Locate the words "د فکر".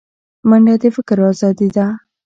0.81-1.17